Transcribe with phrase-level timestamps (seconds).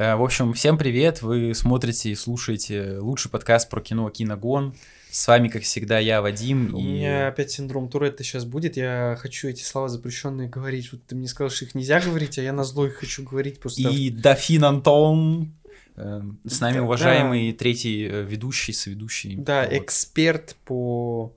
[0.00, 1.22] Э, в общем, всем привет!
[1.22, 4.76] Вы смотрите и слушаете лучший подкаст про кино «Киногон».
[5.10, 6.72] С вами, как всегда, я, Вадим.
[6.72, 6.84] У и...
[6.84, 8.76] меня опять синдром Туретта сейчас будет.
[8.76, 10.92] Я хочу эти слова запрещенные говорить.
[10.92, 13.58] Вот ты мне сказал, что их нельзя говорить, а я на зло их хочу говорить
[13.58, 13.88] просто.
[13.88, 15.52] И Дофин Антон.
[15.96, 19.34] Э, С нами уважаемый третий э, ведущий, соведущий.
[19.34, 19.72] Да, Вот.
[19.72, 21.32] эксперт по...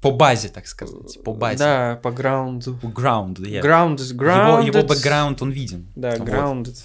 [0.00, 1.22] По базе, так сказать.
[1.22, 1.58] По базе.
[1.58, 2.78] Да, по граунду.
[2.78, 3.60] По ground, yeah.
[3.60, 4.66] Ground, Его, grounded.
[4.66, 5.86] его бэкграунд, он виден.
[5.94, 6.26] Да, Вот.
[6.26, 6.76] grounded.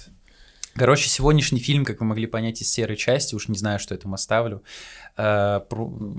[0.74, 3.98] Короче, сегодняшний фильм, как вы могли понять из серой части, уж не знаю, что я
[4.00, 4.62] там оставлю.
[5.16, 5.60] э,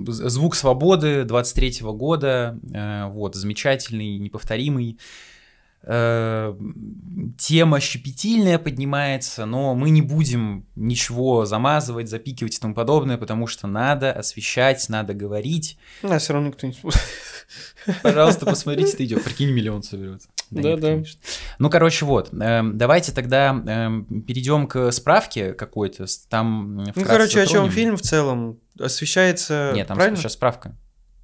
[0.08, 2.60] Звук свободы 23 года.
[2.74, 5.00] э, Вот, замечательный, неповторимый.
[5.86, 6.56] Э,
[7.38, 13.68] Тема щепетильная поднимается, но мы не будем ничего замазывать, запикивать и тому подобное, потому что
[13.68, 15.78] надо освещать, надо говорить.
[16.04, 16.76] Да, все равно никто не.
[18.04, 19.24] Пожалуйста, посмотрите, это идет.
[19.24, 20.22] Прикинь, миллион соберет.
[20.62, 20.88] Нет, Да-да.
[20.94, 21.20] конечно.
[21.60, 22.30] Ну, короче, вот.
[22.34, 26.06] эм, Давайте тогда эм, перейдем к справке какой-то.
[26.30, 27.72] Там Ну, короче, о чем затронем.
[27.72, 28.60] фильм в целом?
[28.80, 29.72] Освещается...
[29.74, 30.18] Нет, там правильно?
[30.18, 30.76] сейчас справка.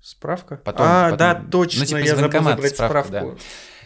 [0.02, 0.58] Справка?
[0.64, 3.38] Потом- а, потом- да, точно, ну, типа, я забыл забрать справка, справку.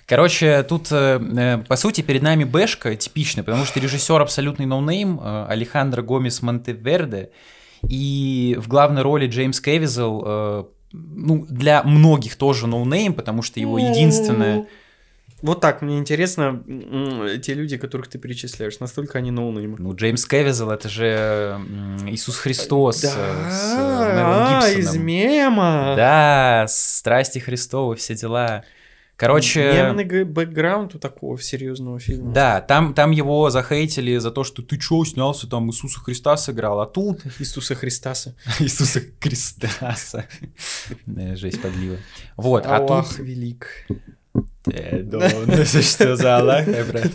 [0.06, 5.20] Короче, тут, э, э, по сути, перед нами бэшка типичная, потому что режиссер абсолютный no-name
[5.20, 7.32] э, Алехандро Гомес Монтеверде,
[7.88, 13.80] и в главной роли Джеймс Кевизел, э, ну, для многих тоже no-name, потому что его
[13.80, 14.68] единственное...
[15.44, 16.64] Вот так, мне интересно,
[17.44, 19.76] те люди, которых ты перечисляешь, настолько они no-name ы.
[19.78, 21.60] Ну, Джеймс Кевизел, это же
[22.08, 23.14] Иисус Христос э, с э,
[23.78, 25.96] а, из мема.
[25.98, 28.64] Да, страсти Христовы, все дела.
[29.18, 32.32] Короче, Мемный бэкграунд у такого серьезного фильма.
[32.32, 36.80] да, там, там его захейтили за то, что ты чё, снялся, там Иисуса Христа сыграл,
[36.80, 38.34] а тут Иисуса Христаса.
[38.60, 40.26] Иисуса Христаса.
[41.18, 41.98] Э, Жесть подлива.
[42.38, 43.20] Вот, а Аллах тут...
[43.20, 43.68] велик.
[44.68, 47.12] Э, да, ну, Что за Аллах, э, брат?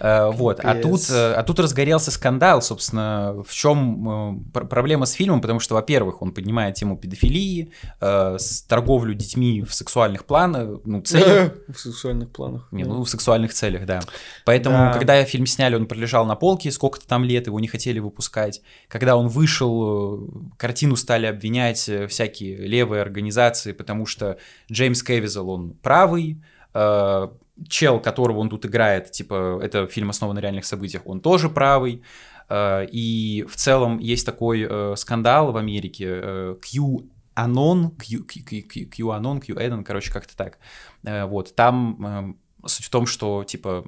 [0.00, 5.40] Э, Вот, а тут, э, а тут разгорелся скандал, собственно, в чем проблема с фильмом,
[5.40, 8.36] потому что, во-первых, он поднимает тему педофилии, э,
[8.68, 12.68] торговлю детьми в сексуальных планах, ну, целях, В сексуальных планах.
[12.70, 14.00] Не, ну, в сексуальных целях, да.
[14.44, 14.92] Поэтому, Да.
[14.92, 18.62] когда фильм сняли, он пролежал на полке сколько-то там лет, его не хотели выпускать.
[18.88, 24.38] Когда он вышел, э, картину стали обвинять э, всякие левые организации, потому что
[24.70, 26.40] Джеймс Кевизел, он правый,
[26.74, 27.28] э,
[27.68, 32.02] чел, которого он тут играет, типа, это фильм основан на реальных событиях, он тоже правый.
[32.48, 38.62] Э, И в целом есть такой э, скандал в Америке, э, Q Анон, Q, Q,
[38.62, 40.58] Q, Q Анон, Q Эден, короче, как-то так.
[41.04, 42.36] Вот, там
[42.66, 43.84] суть в том, что, типа,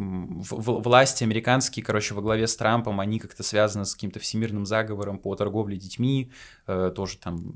[0.00, 5.34] власти американские, короче, во главе с Трампом, они как-то связаны с каким-то всемирным заговором по
[5.34, 6.32] торговле детьми,
[6.66, 7.54] э, тоже там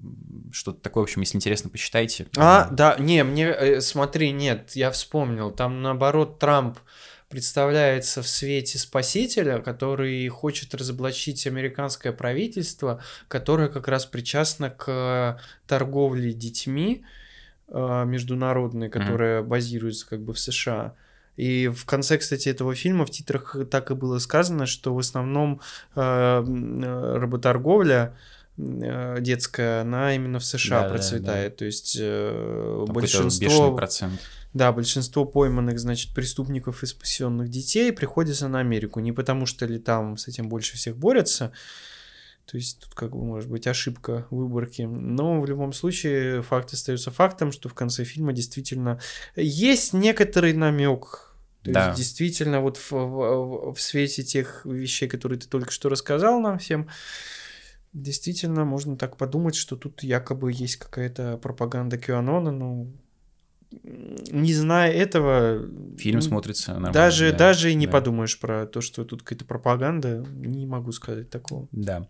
[0.52, 2.26] что-то такое, в общем, если интересно, почитайте.
[2.36, 6.78] А, да, не, мне, э, смотри, нет, я вспомнил, там наоборот Трамп
[7.28, 16.32] представляется в свете спасителя, который хочет разоблачить американское правительство, которое как раз причастно к торговле
[16.32, 17.04] детьми
[17.68, 20.94] э, международной, которая базируется как бы в США.
[21.36, 25.60] И в конце, кстати, этого фильма в титрах так и было сказано, что в основном
[25.96, 28.16] э, э, работорговля
[28.56, 30.94] э, детская, она именно в США Да-да-да.
[30.94, 31.56] процветает.
[31.56, 34.20] То есть э, Там большинство, процент.
[34.52, 39.00] да, большинство пойманных, значит, преступников и спасенных детей приходится на Америку.
[39.00, 41.52] Не потому что ли там с этим больше всех борются,
[42.46, 44.82] то есть тут как бы может быть ошибка выборки.
[44.82, 49.00] Но в любом случае факт остается фактом, что в конце фильма действительно
[49.34, 51.23] есть некоторый намек.
[51.64, 51.86] То Да.
[51.88, 56.58] есть действительно вот в, в- в свете тех вещей, которые ты только что рассказал нам
[56.58, 56.88] всем,
[57.92, 62.86] действительно можно так подумать, что тут якобы есть какая-то пропаганда QAnon, но
[63.82, 65.66] не зная этого,
[65.98, 66.92] Фильм ну, смотрится нормально.
[66.92, 67.92] даже, да, даже и не да.
[67.92, 71.66] подумаешь про то, что тут какая-то пропаганда, не могу сказать такого.
[71.72, 72.06] Да.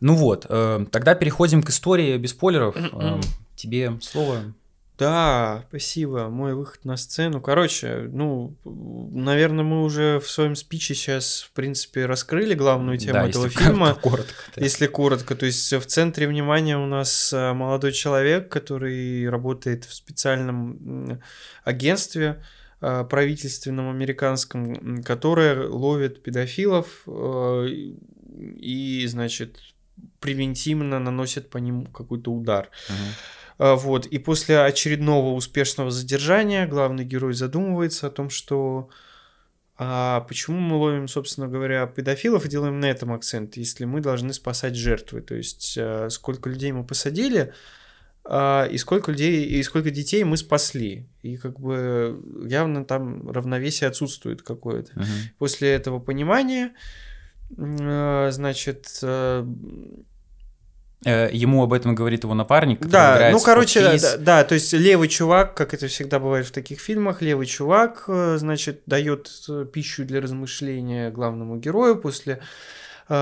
[0.00, 2.76] Ну вот, э, тогда переходим к истории без спойлеров.
[2.76, 3.20] Э,
[3.54, 4.52] Тебе слово.
[4.98, 6.28] Да, спасибо.
[6.28, 7.40] Мой выход на сцену.
[7.42, 13.28] Короче, ну, наверное, мы уже в своем спиче сейчас, в принципе, раскрыли главную тему Да,
[13.28, 13.94] этого если фильма.
[14.02, 14.32] коротко.
[14.54, 14.62] да.
[14.62, 19.92] Если коротко, то есть в центре внимания у нас а, молодой человек, который работает в
[19.92, 21.20] специальном
[21.64, 22.42] агентстве
[22.80, 29.58] а, правительственном американском, которое ловит педофилов э, и, значит,
[30.20, 32.70] превентивно наносит по ним какой-то удар.
[32.88, 32.96] Мгм.
[33.58, 38.90] А, Вот, и после очередного успешного задержания главный герой задумывается о том, что
[39.78, 44.32] а почему мы ловим, собственно говоря, педофилов и делаем на этом акцент, если мы должны
[44.32, 45.20] спасать жертвы?
[45.20, 47.52] То есть, а, сколько людей мы посадили,
[48.24, 51.06] а, и сколько людей, и сколько детей мы спасли.
[51.20, 52.18] И как бы
[52.48, 54.92] явно там равновесие отсутствует какое-то.
[54.94, 55.06] Мгм.
[55.38, 56.72] После этого понимания,
[57.50, 58.86] значит,
[61.04, 65.54] Ему об этом говорит его напарник, да, ну, короче, да, да, то есть левый чувак,
[65.54, 70.20] как это всегда бывает в таких фильмах, левый чувак, э, значит, дает э, пищу для
[70.20, 72.40] размышления главному герою после
[73.08, 73.14] э,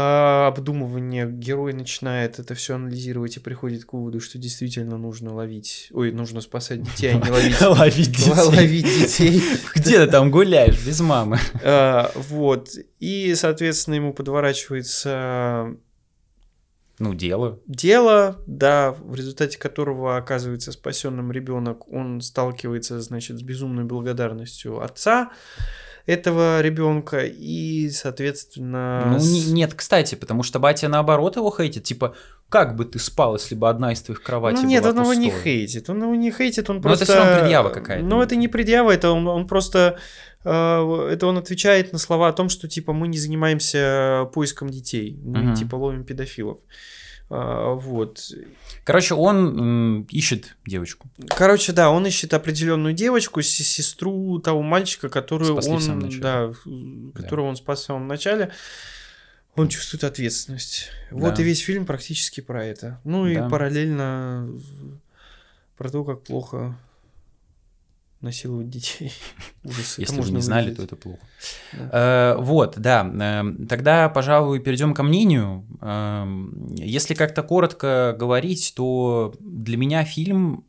[0.47, 6.11] обдумывания герой начинает это все анализировать и приходит к выводу, что действительно нужно ловить, ой,
[6.13, 8.33] нужно спасать детей, а не ловить, Ловить детей.
[8.33, 9.43] ловить детей.
[9.75, 11.39] Где ты там гуляешь без мамы?
[11.61, 12.71] Э, Вот.
[13.01, 15.75] И, соответственно, ему подворачивается
[16.99, 17.59] Ну, дело.
[17.67, 25.31] дело, да, в результате которого оказывается спасенным ребенок, он сталкивается, значит, с безумной благодарностью отца
[26.07, 31.85] этого ребенка и, соответственно, Ну, с- не- нет, кстати, потому что батя наоборот его хейтит.
[31.85, 32.15] Типа,
[32.51, 35.15] как бы ты спал, если бы одна из твоих кроватей ну нет, была он его
[35.15, 35.43] не пустой?
[35.45, 37.05] хейтит, он его не хейтит, он Но просто...
[37.05, 38.05] это всё равно предъява какая-то.
[38.05, 39.99] Ну это не предъява, это он, он просто...
[40.45, 45.19] э, Это он отвечает на слова о том, что типа мы не занимаемся поиском детей,
[45.25, 45.55] мы Мгм.
[45.55, 46.59] типа ловим педофилов.
[47.31, 48.21] А, Вот.
[48.85, 51.09] Короче, он м, ищет девочку.
[51.29, 56.53] Короче, да, он ищет определенную девочку, сестру того мальчика, которую Спасли он, да,
[57.15, 58.51] которого он спас в самом начале.
[59.57, 60.91] Он чувствует ответственность.
[61.11, 61.43] Вот Да.
[61.43, 63.01] и весь фильм практически про это.
[63.05, 63.49] Ну и Да.
[63.49, 64.51] параллельно
[65.79, 66.77] про то, как плохо
[68.25, 69.13] насиловать детей.
[69.65, 69.99] Ужас.
[69.99, 71.21] Если вы не знали, то это плохо.
[71.73, 72.35] Да.
[72.35, 73.01] Э, вот, да.
[73.03, 75.65] Эм, Тогда, пожалуй, перейдем ко мнению.
[75.81, 80.65] Эм, Если как-то коротко говорить, то для меня фильм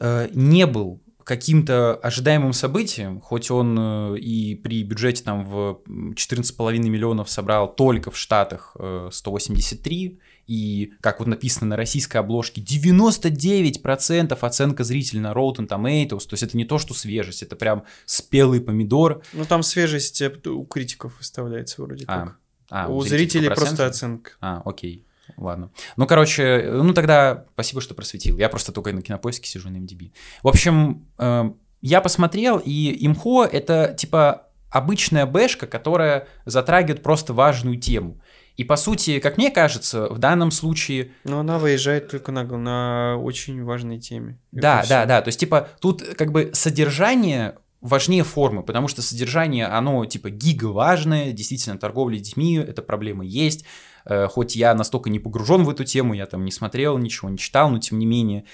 [0.00, 6.78] э, не был каким-то ожидаемым событием, хоть он э, и при бюджете там в 14,5
[6.78, 14.38] миллионов собрал только в Штатах э, 183, и, как вот написано на российской обложке, 99%
[14.40, 18.60] оценка зрителя на Rotten Tomatoes, то есть это не то, что свежесть, это прям спелый
[18.60, 22.38] помидор, Ну там свежесть э, у критиков выставляется вроде А, как.
[22.70, 24.32] а, у зрителей зрителей по просто оценка.
[24.40, 25.04] А, окей.
[25.36, 25.70] Ладно.
[25.96, 28.38] Ну, короче, ну тогда спасибо, что просветил.
[28.38, 30.12] Я просто только на кинопоиске сижу на MDB.
[30.42, 31.50] В общем, э,
[31.82, 38.20] я посмотрел, и имхо это типа обычная бэшка, которая затрагивает просто важную тему.
[38.56, 43.16] И по сути, как мне кажется, в данном случае Но она выезжает только на, на
[43.18, 44.38] очень важной теме.
[44.52, 45.22] Да, Это да, да.
[45.22, 50.66] То есть, типа, тут как бы содержание важнее формы, потому что содержание, оно, типа, гига
[50.66, 53.64] важное, действительно, торговля детьми, эта проблема есть,
[54.06, 57.38] Э, хоть я настолько не погружен в эту тему, я там не смотрел, ничего не
[57.38, 58.44] читал, но тем не менее.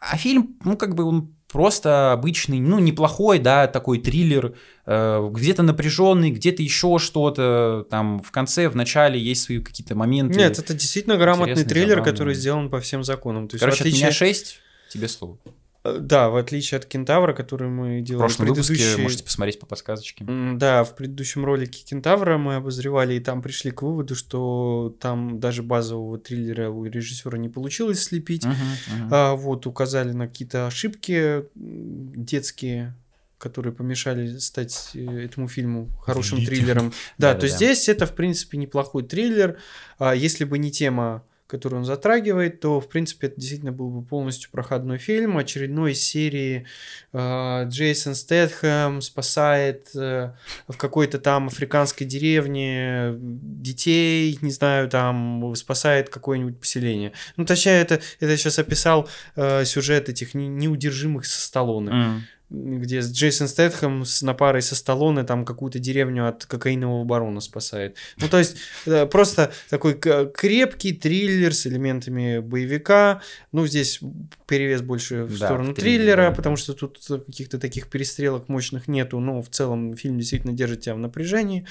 [0.00, 4.54] А фильм, ну, как бы он просто обычный, ну, неплохой, да, такой триллер,
[4.86, 10.38] э, где-то напряженный, где-то еще что-то, там, в конце, в начале есть свои какие-то моменты.
[10.38, 12.10] Нет, это действительно грамотный триллер, забавные.
[12.10, 13.48] который сделан по всем законам.
[13.48, 14.08] То есть, Короче, отличие...
[14.08, 14.60] от меня 6,
[14.90, 15.38] тебе слово.
[15.84, 19.58] Э, Да, в отличие от Кентавра, который мы В делали прошлом выпуске предыдущий- можете посмотреть
[19.60, 20.24] по подсказочке.
[20.54, 25.62] Да, в предыдущем ролике Кентавра мы обозревали, и там пришли к выводу, что там даже
[25.62, 28.44] базового триллера у режиссера не получилось слепить.
[28.44, 29.08] Мгм, мгм.
[29.10, 32.94] А, вот, указали на какие-то ошибки детские,
[33.38, 36.92] которые помешали стать э, этому фильму хорошим триллером.
[37.18, 39.58] Да, то здесь это, в принципе, неплохой триллер.
[39.98, 44.02] А если бы не тема, которую он затрагивает, то, в принципе, это действительно был бы
[44.02, 46.64] полностью проходной фильм очередной серии
[47.12, 50.32] э, Джейсон Стэтхэм спасает э,
[50.66, 57.12] в какой-то там африканской деревне детей, не знаю, там спасает какое-нибудь поселение.
[57.36, 59.06] Ну, точнее, это, это сейчас описал
[59.36, 62.22] э, сюжет этих не- неудержимых со Сталлоне М.
[62.52, 67.40] где с Джейсон Стэтхэм с, на парой со Сталлоне там какую-то деревню от кокаинового барона
[67.40, 67.96] спасает.
[68.18, 68.56] Ну, то есть,
[68.86, 73.22] э, просто такой крепкий триллер с элементами боевика.
[73.52, 74.00] Ну, здесь
[74.46, 76.36] перевес больше в Да, сторону в триллер, триллера, да.
[76.36, 80.94] потому что тут каких-то таких перестрелок мощных нету, но в целом фильм действительно держит тебя
[80.94, 81.66] в напряжении.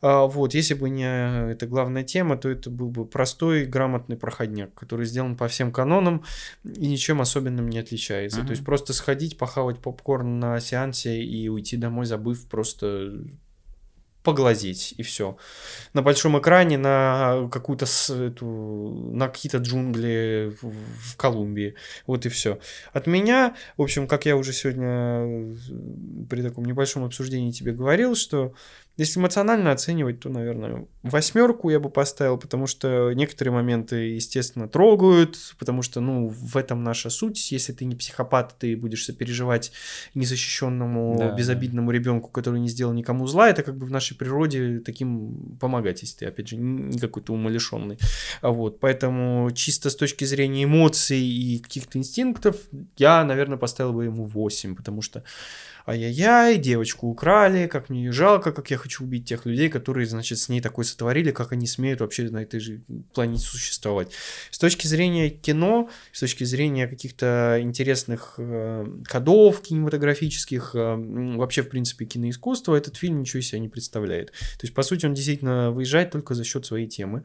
[0.00, 4.72] А, Вот, если бы не эта главная тема, то это был бы простой, грамотный проходняк,
[4.74, 6.24] который сделан по всем канонам
[6.64, 8.38] и ничем особенным не отличается.
[8.38, 8.46] Мгм.
[8.46, 13.24] То есть просто сходить, похавать попкорн на сеансе и уйти домой, забыв просто
[14.22, 15.36] поглазеть и все.
[15.94, 18.46] На большом экране на какую-то эту,
[19.12, 21.74] на какие-то джунгли в, в Колумбии.
[22.06, 22.58] Вот и все.
[22.92, 25.54] От меня, в общем, как я уже сегодня э,
[26.30, 28.54] при таком небольшом обсуждении тебе говорил, что
[28.98, 35.54] Если эмоционально оценивать, то, наверное, восьмерку я бы поставил, потому что некоторые моменты, естественно, трогают,
[35.58, 37.52] потому что, ну, в этом наша суть.
[37.52, 39.72] Если ты не психопат, ты будешь сопереживать
[40.14, 43.48] незащищенному, Да, безобидному ребенку, который не сделал никому зла.
[43.48, 47.98] Это как бы в нашей природе таким помогать, если ты, опять же, не какой-то умалишенный.
[48.42, 52.56] Вот, поэтому чисто с точки зрения эмоций и каких-то инстинктов,
[52.98, 55.24] я, наверное, поставил бы ему 8, потому что
[55.86, 60.38] ай-яй-яй, девочку украли, как мне ее жалко, как я хочу убить тех людей, которые, значит,
[60.38, 62.82] с ней такое сотворили, как они смеют вообще на этой же
[63.14, 64.12] планете существовать.
[64.50, 70.96] С точки зрения кино, с точки зрения каких-то интересных э, ходов кинематографических, э,
[71.36, 74.30] вообще, в принципе, киноискусства, этот фильм ничего из себя не представляет.
[74.30, 77.24] То есть, по сути, он действительно выезжает только за счет своей темы.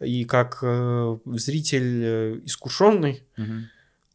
[0.00, 3.68] И как э, зритель э, искушенный, Мгм.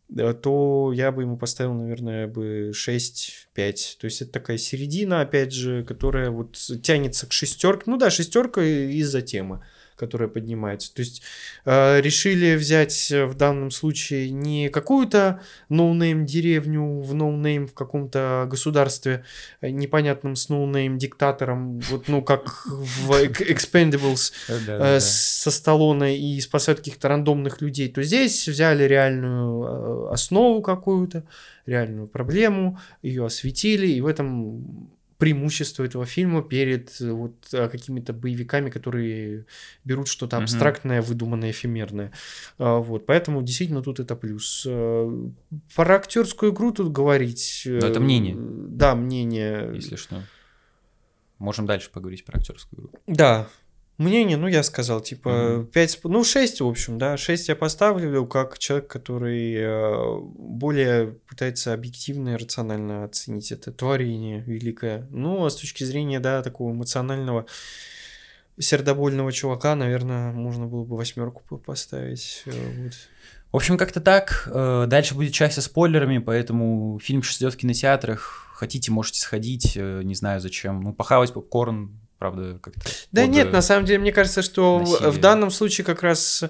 [0.10, 3.98] Э, то я бы ему поставил, наверное, бы 6-5.
[4.00, 7.84] То есть это такая середина, опять же, которая вот тянется к шестерке.
[7.88, 9.64] Ну да, шестерка из-за темы,
[9.96, 10.94] которая поднимается.
[10.94, 11.22] То есть
[11.66, 18.48] э, решили взять э, в данном случае не какую-то no-name деревню в no-name в каком-то
[18.50, 19.24] государстве
[19.62, 24.34] э, непонятном с no-name диктатором, вот ну как в Ex- Expendables,
[24.68, 31.24] э, со Сталлоне и спасают каких-то рандомных людей, то здесь взяли реальную основу какую-то,
[31.66, 38.14] реальную проблему, ее осветили, и в этом преимущество этого фильма перед э, вот э, какими-то
[38.14, 39.46] боевиками, которые
[39.84, 42.12] берут что-то абстрактное, выдуманное, эфемерное.
[42.58, 44.66] А, Вот, поэтому действительно тут это плюс.
[44.68, 45.28] Э,
[45.76, 47.64] Про актерскую игру тут говорить.
[47.66, 48.36] Но это э, мнение.
[48.38, 49.72] Да, мнение.
[49.74, 50.24] Если что.
[51.40, 52.92] Можем дальше поговорить про актерскую игру.
[53.08, 53.48] Да.
[54.00, 55.68] Мнение, ну, я сказал, типа, Мгм.
[55.68, 61.74] 5, ну, 6, в общем, да, 6 я поставлю, как человек, который э, более пытается
[61.74, 65.08] объективно и рационально оценить это творение великое.
[65.12, 67.46] Ну, а с точки зрения, да, такого эмоционального,
[68.60, 72.44] сердобольного чувака, наверное, можно было бы восьмерку по- поставить.
[72.46, 72.52] э,
[72.84, 72.94] вот.
[73.52, 74.50] В общем, как-то так.
[74.52, 78.50] Э, Дальше будет часть со спойлерами, поэтому фильм сейчас идет в кинотеатрах.
[78.56, 80.82] Хотите, можете сходить, не знаю зачем.
[80.82, 82.80] Ну, похавать попкорн, правда, как-то.
[83.12, 85.12] Да под, нет, э, на самом деле, мне кажется, что в- насилие.
[85.12, 86.44] в данном случае как раз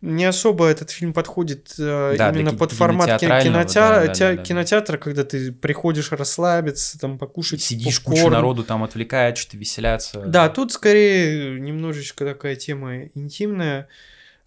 [0.00, 4.06] не особо этот фильм подходит э, Да, именно для под формат ки- кинотеатрального, кинотеа- да,
[4.06, 4.42] да, да, да.
[4.42, 8.18] кинотеатра, когда ты приходишь расслабиться, там покушать Сидишь, попкорн.
[8.24, 10.20] куча народу там отвлекает, что-то веселятся.
[10.22, 13.86] Да, тут скорее немножечко такая тема интимная.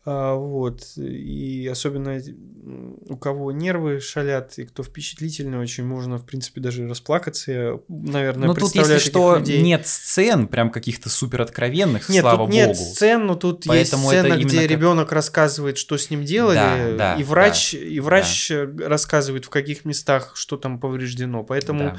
[0.06, 0.84] А, вот.
[0.98, 6.88] И особенно м, у кого нервы шалят, и кто впечатлительный, очень можно, в принципе, даже
[6.88, 7.52] расплакаться.
[7.52, 9.62] Я, наверное, Ну, тут, если что, людей.
[9.62, 12.80] нет сцен, прям каких-то супер откровенных, Нет, слава тут нет богу.
[12.80, 16.98] сцен, но тут Поэтому есть сцена, где как- ребенок рассказывает, что с ним делали, Да,
[16.98, 21.44] да, и врач, и врач э, рассказывает, в каких местах что там повреждено.
[21.44, 21.98] Поэтому Да.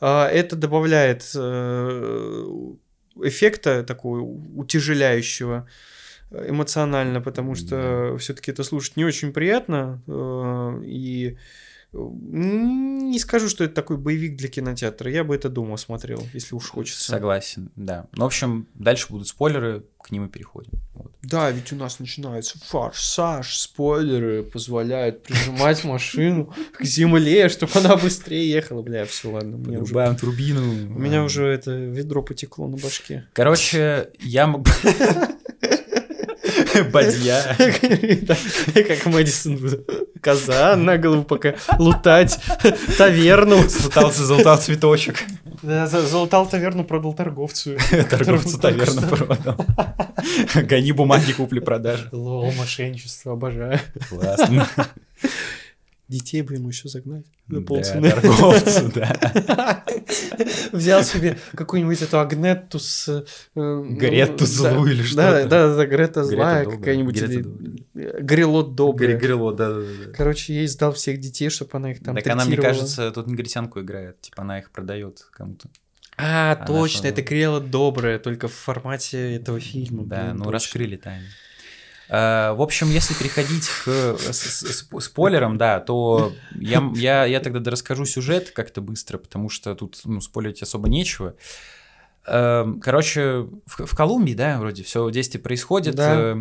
[0.00, 2.44] а, это добавляет э,
[3.22, 4.20] эффекта такого
[4.56, 5.70] утяжеляющего э,
[6.30, 10.02] эмоционально, потому что все-таки это слушать не очень приятно.
[10.06, 11.36] э, И
[11.92, 15.10] не скажу, что это такой боевик для кинотеатра.
[15.10, 17.02] Я бы это дома смотрел, если уж хочется.
[17.10, 18.06] Согласен, да.
[18.12, 20.72] Ну, в общем, дальше будут спойлеры, к ним и переходим.
[20.94, 21.12] Вот.
[21.22, 28.50] Да, ведь у нас начинается форсаж, спойлеры позволяют прижимать машину к земле, чтобы она быстрее
[28.50, 28.82] ехала.
[28.82, 29.94] Бля, все, ладно, мне уже...
[29.94, 30.60] Подрубаем турбину.
[30.94, 33.26] У меня уже это ведро потекло на башке.
[33.32, 34.46] Короче, я.
[36.92, 37.56] Бадья.
[38.74, 39.84] Как Мэдисон.
[40.20, 42.38] Коза на голову пока лутать.
[42.96, 43.68] Таверну.
[43.68, 45.22] Слутался, залутал цветочек.
[45.62, 47.76] Да, за- Залутал таверну, продал торговцу.
[48.10, 49.56] Торговцу таверну продал.
[50.54, 52.08] Гони бумаги купли-продажи.
[52.12, 53.80] Лол, мошенничество, обожаю.
[54.08, 54.68] Классно.
[56.08, 57.26] Детей бы ему еще загнать.
[57.48, 58.10] За Да, полцены.
[58.10, 59.84] торговцу, да.
[60.72, 63.08] Взял себе какую-нибудь эту Агнетту с...
[63.08, 63.24] э,
[63.54, 65.46] ну, Гретту злую или что-то.
[65.46, 67.22] да, да, Грета злая какая-нибудь.
[67.94, 69.16] Грелот добрый.
[69.16, 70.12] Грило, да, да, да.
[70.14, 73.80] Короче, ей сдал всех детей, чтобы она их там Так она, мне кажется, тут негритянку
[73.80, 74.18] играет.
[74.22, 75.68] Типа она их продает кому-то.
[76.16, 80.04] А, точно, это Грелот добрая, только в формате этого фильма.
[80.04, 81.26] Да, ну раскрыли тайну.
[82.08, 88.04] Э, В общем, если переходить к сп- спойлерам, да, то я, я, я тогда расскажу
[88.04, 91.34] сюжет как-то быстро, потому что тут ну, спойлерить особо нечего.
[92.26, 95.94] Эм, Короче, в, в Колумбии, да, вроде все действие происходит.
[95.94, 96.38] Да.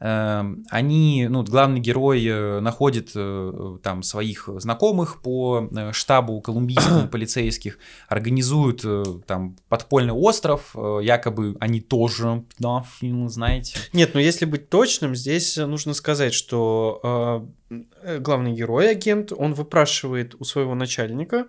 [0.00, 7.08] Эм, Они, ну, главный герой э, находит э, там своих знакомых по э, штабу колумбийскому
[7.12, 7.78] полицейских,
[8.08, 8.84] организуют
[9.26, 13.78] там подпольный остров, якобы они тоже педофилы, знаете.
[13.92, 20.34] Нет, ну если быть точным, здесь нужно сказать, что э, главный герой, агент, он выпрашивает
[20.38, 21.46] у своего начальника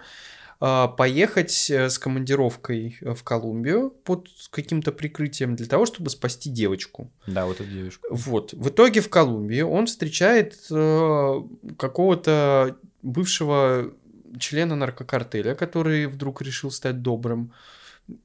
[0.60, 7.12] поехать э, с командировкой в Колумбию под каким-то прикрытием для того, чтобы спасти девочку.
[7.28, 8.08] Да, вот эту девушку.
[8.12, 8.54] Вот.
[8.54, 11.42] В итоге в Колумбии он встречает э,
[11.78, 13.94] какого-то бывшего
[14.38, 17.54] члена наркокартеля, который вдруг решил стать добрым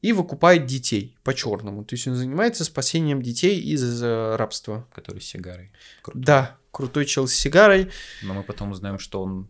[0.02, 1.84] и выкупает детей по-черному.
[1.84, 4.88] То есть он занимается спасением детей из э, рабства.
[4.92, 5.72] Который с сигарой.
[6.02, 6.22] Крутой.
[6.24, 7.90] Да, крутой чел с сигарой.
[8.22, 9.48] Но мы потом узнаем, что он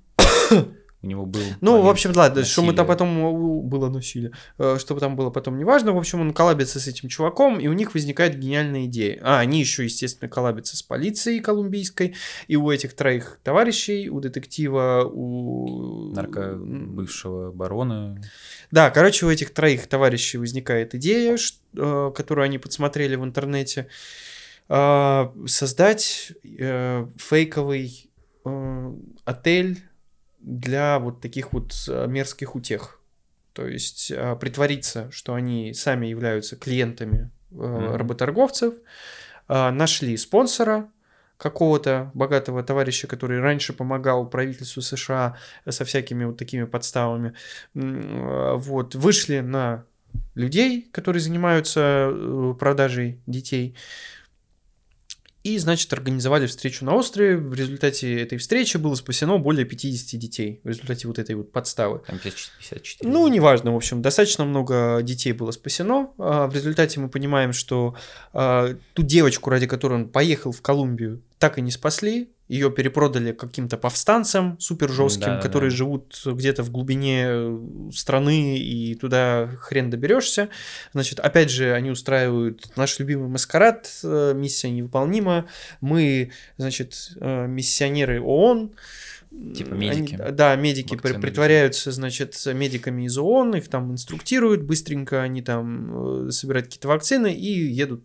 [1.04, 1.42] у него был.
[1.60, 2.44] Ну, в общем, насилие.
[2.44, 5.92] что мы там потом было насилие, э, что там было потом, неважно.
[5.92, 9.20] В общем, он коллабится с этим чуваком, и у них возникает гениальная идея.
[9.22, 12.14] А, они еще, естественно, коллабятся с полицией колумбийской,
[12.48, 16.12] и у этих троих товарищей, у детектива, у...
[16.14, 18.20] Нарко бывшего барона.
[18.70, 21.36] Да, короче, у этих троих товарищей возникает идея,
[21.76, 23.88] э, которую они подсмотрели в интернете,
[24.68, 28.10] э, создать фейковый
[29.24, 29.82] отель
[30.44, 33.00] для вот таких вот э, мерзких утех.
[33.52, 37.96] То есть э, притвориться, что они сами являются клиентами mm-hmm.
[37.96, 38.74] работорговцев,
[39.46, 40.88] нашли спонсора,
[41.36, 45.36] какого-то богатого товарища, который раньше помогал правительству США
[45.68, 47.34] со всякими вот такими подставами,
[47.74, 49.84] вот, вышли на
[50.34, 52.10] людей, которые занимаются
[52.58, 53.76] продажей детей,
[55.44, 57.36] и, значит, организовали встречу на острове.
[57.36, 60.60] В результате этой встречи было спасено более 50 детей.
[60.64, 62.00] В результате вот этой вот подставы.
[62.06, 63.10] Там 54.
[63.10, 66.10] Ну, неважно, в общем, достаточно много детей было спасено.
[66.16, 67.94] А, в результате мы понимаем, что
[68.32, 73.32] а, ту девочку, ради которой он поехал в Колумбию, так и не спасли ее перепродали
[73.32, 75.76] каким-то повстанцам супер жестким, да, которые да.
[75.76, 77.58] живут где-то в глубине э,
[77.92, 80.50] страны и туда хрен доберешься.
[80.92, 85.46] Значит, опять же, они устраивают наш любимый маскарад, э, миссия невыполнима.
[85.80, 88.72] Мы, значит, э, миссионеры ООН.
[89.56, 90.14] Типа медики.
[90.14, 96.30] Они, да, медики Вакцины притворяются, значит, медиками из ООН, их там инструктируют быстренько, они там
[96.30, 98.04] собирают какие-то вакцины и едут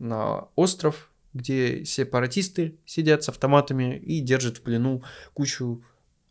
[0.00, 5.02] на остров где сепаратисты сидят с автоматами и держат в плену
[5.34, 5.84] кучу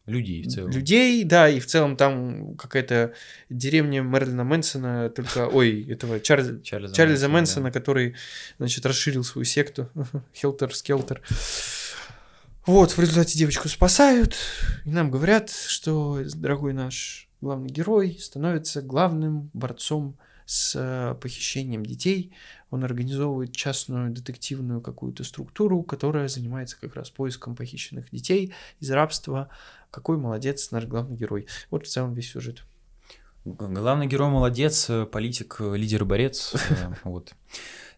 [0.06, 0.72] людей в целом.
[0.72, 3.14] Людей, да, и в целом там какая-то
[3.50, 7.72] деревня Мерлина Мэнсона, только, ой, этого Чарльза, Чарльза, Чарльза Мэнсона, да.
[7.72, 8.16] который,
[8.58, 9.90] значит, расширил свою секту,
[10.34, 11.22] Хелтер Скелтер.
[12.66, 14.36] Вот, в результате девочку спасают,
[14.86, 22.34] и нам говорят, что дорогой наш главный герой становится главным борцом с э, похищением детей.
[22.75, 29.48] Он организовывает частную детективную какую-то структуру, которая занимается как раз поиском похищенных детей из рабства.
[29.92, 31.48] Какой молодец наш главный герой.
[31.72, 32.66] Вот в целом весь сюжет.
[33.46, 36.53] Главный герой молодец, э, политик, э, лидер и борец.
[37.05, 37.33] Вот.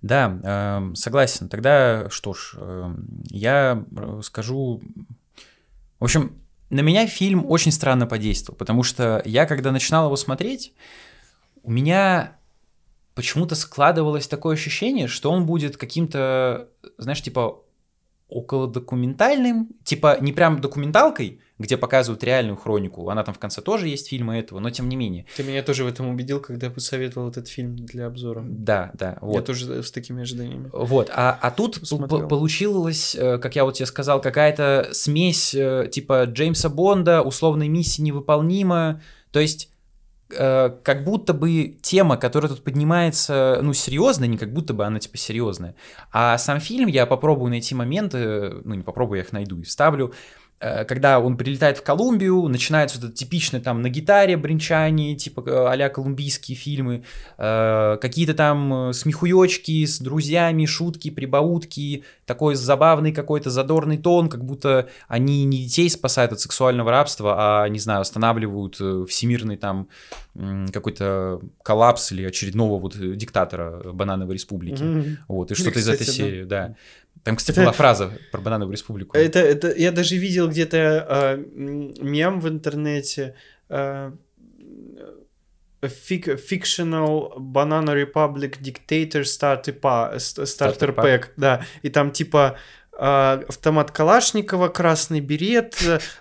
[0.04, 1.50] Да, эм, согласен.
[1.50, 3.84] Тогда что ж, эм, я
[4.22, 4.80] скажу...
[6.00, 10.74] В общем, на меня фильм очень странно подействовал, потому что я, когда начинал его смотреть,
[11.64, 12.37] у меня
[13.18, 17.64] почему-то складывалось такое ощущение, что он будет каким-то, знаешь, типа
[18.30, 23.10] около документальным, типа не прям документалкой, где показывают реальную хронику.
[23.10, 25.26] Она там в конце тоже есть фильмы этого, но тем не менее.
[25.36, 28.44] Ты меня тоже в этом убедил, когда посоветовал этот фильм для обзора.
[28.48, 29.18] Да, да.
[29.22, 29.34] Вот.
[29.34, 30.70] Я тоже с такими ожиданиями.
[30.72, 31.82] Вот, а, а тут
[32.30, 38.04] получилось, э, как я вот тебе сказал, какая-то смесь э, типа Джеймса Бонда, условной миссии
[38.04, 39.02] невыполнима.
[39.32, 39.72] То есть
[40.30, 45.18] как будто бы тема, которая тут поднимается, ну, серьезная, не как будто бы она, типа,
[45.18, 45.76] серьезная.
[46.12, 50.14] А сам фильм, я попробую найти моменты, ну, не попробую, я их найду и вставлю,
[50.14, 50.14] Э,
[50.60, 55.84] когда он прилетает в Колумбию, начинается вот это типичное там на гитаре бренчание, типа э,
[55.84, 57.04] а колумбийские фильмы,
[57.38, 64.90] э, какие-то там смехуёчки с друзьями, шутки, прибаутки, такой забавный какой-то задорный тон, как будто
[65.08, 69.88] они не детей спасают от сексуального рабства, а, не знаю, останавливают всемирный там
[70.72, 74.84] какой-то коллапс или очередного вот диктатора банановой республики.
[74.84, 75.18] Mm-hmm.
[75.28, 76.68] Вот, и что-то из этой серии, да.
[76.68, 76.76] да.
[77.24, 77.66] Там, кстати, это...
[77.66, 79.18] была фраза про банановую республику.
[79.18, 83.36] Это, это я даже видел где-то э, мем в интернете.
[83.70, 84.12] Э,
[85.82, 89.80] fictional Banana Republic Dictator Starter,
[90.18, 92.56] Starter Pack, да, и там типа а,
[92.98, 95.78] автомат Калашникова, красный берет,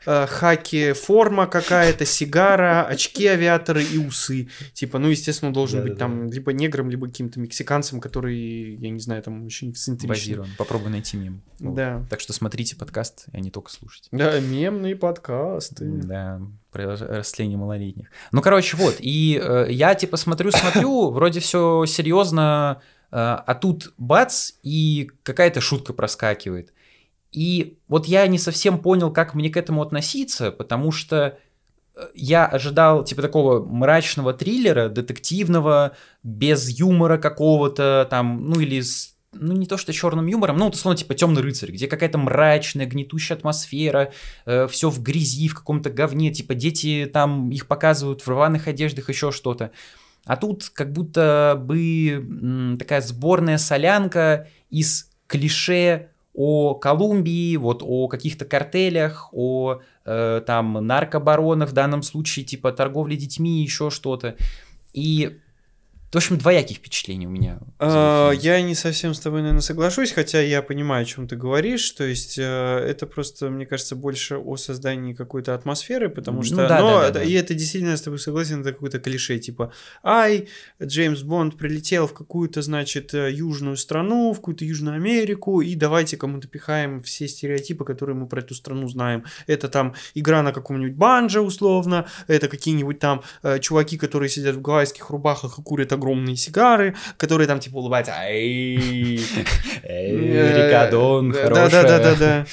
[0.06, 4.48] э, хаки, форма какая-то, сигара, очки авиаторы и усы.
[4.74, 6.34] Типа, ну, естественно, должен да, быть да, там да.
[6.34, 10.08] либо негром, либо каким-то мексиканцем, который, я не знаю, там очень эксцентричный.
[10.08, 10.50] Базирован.
[10.58, 11.42] Попробуй найти мем.
[11.58, 12.04] Да.
[12.10, 14.08] Так что смотрите подкаст, а не только слушайте.
[14.12, 15.86] Да, мемные подкасты.
[15.86, 18.08] Да, про растление малолетних.
[18.32, 24.52] Ну, короче, вот, и э, я типа смотрю-смотрю, вроде все серьезно, а, а тут бац,
[24.62, 26.72] и какая-то шутка проскакивает.
[27.32, 31.38] И вот я не совсем понял, как мне к этому относиться, потому что
[32.14, 39.52] я ожидал типа такого мрачного триллера, детективного, без юмора какого-то там, ну или с ну,
[39.52, 44.12] не то что черным юмором, ну, условно, типа темный рыцарь, где какая-то мрачная, гнетущая атмосфера,
[44.46, 49.10] э, все в грязи, в каком-то говне, типа дети там их показывают в рваных одеждах,
[49.10, 49.72] еще что-то.
[50.26, 58.44] А тут как будто бы такая сборная солянка из клише о Колумбии, вот о каких-то
[58.44, 64.36] картелях, о э, там наркобаронах в данном случае, типа торговли детьми, еще что-то.
[64.92, 65.38] И
[66.16, 67.58] в общем, двоякие впечатления у меня.
[67.78, 71.90] А, я не совсем с тобой, наверное, соглашусь, хотя я понимаю, о чем ты говоришь.
[71.90, 76.54] То есть, э, это просто, мне кажется, больше о создании какой-то атмосферы, потому что.
[76.54, 79.74] Ну, да, но, да, да, и это действительно, с тобой согласен, это какое-то клише, типа,
[80.02, 80.48] ай,
[80.82, 86.16] Джеймс Бонд прилетел в какую-то, значит, э, южную страну, в какую-то Южную Америку, и давайте
[86.16, 89.24] кому-то пихаем все стереотипы, которые мы про эту страну знаем.
[89.46, 94.62] Это там игра на каком-нибудь банджо, условно, это какие-нибудь там э, чуваки, которые сидят в
[94.62, 98.12] гавайских рубахах и курят огромные огромные сигары, которые там типа улыбаются.
[98.22, 99.18] Эй,
[99.82, 102.46] Рикадон, Да-да-да-да-да.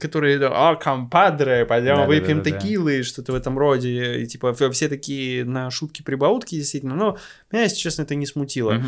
[0.00, 4.22] Которые, а, компадре, пойдем выпьем текилы, что-то в этом роде.
[4.22, 6.94] И типа все такие на шутки-прибаутки, действительно.
[6.94, 7.18] Но
[7.50, 8.82] меня, если честно, это не смутило.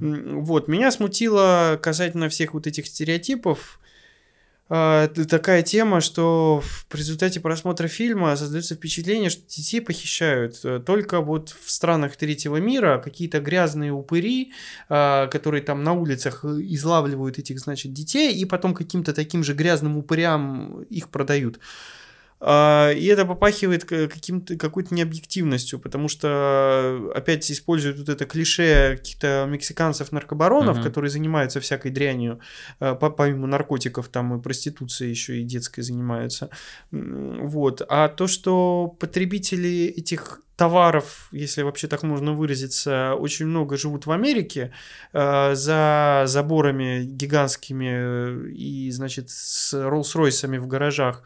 [0.00, 3.91] Вот, меня смутило касательно всех вот этих стереотипов, э,
[4.72, 11.54] такая тема, что в результате просмотра фильма создается впечатление, что детей похищают э, только вот
[11.62, 14.54] в странах третьего мира какие-то грязные упыри,
[14.88, 19.98] э, которые там на улицах излавливают этих, значит, детей, и потом каким-то таким же грязным
[19.98, 21.60] упырям их продают.
[22.44, 29.46] А, и это попахивает каким-то, какой-то необъективностью, потому что опять используют вот это клише каких-то
[29.48, 30.82] мексиканцев-наркобаронов, uh-huh.
[30.82, 32.40] которые занимаются всякой дрянью,
[32.80, 36.50] а, помимо наркотиков, там и проституции еще и детской занимаются.
[36.90, 37.80] Вот.
[37.88, 44.10] А то, что потребители этих товаров, если вообще так можно выразиться, очень много живут в
[44.10, 44.72] Америке
[45.12, 51.22] э, за заборами гигантскими и, значит, с Роллс-Ройсами в гаражах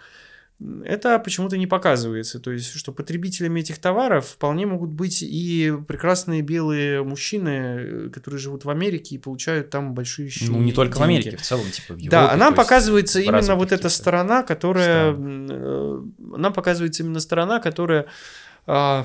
[0.84, 2.40] это почему-то не показывается.
[2.40, 8.64] То есть, что потребителями этих товаров вполне могут быть и прекрасные белые мужчины, которые живут
[8.64, 11.00] в Америке и получают там большие Ну, не только деньги.
[11.00, 12.10] в Америке, в целом, типа в Европе.
[12.10, 15.12] Да, а нам показывается именно вот эта сторона, которая...
[15.12, 15.48] Стран.
[15.50, 18.06] Э, нам показывается именно сторона, которая
[18.66, 19.04] а,